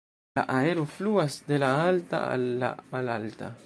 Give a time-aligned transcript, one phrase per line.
[0.37, 3.57] La aero fluas de la alta al la malalta.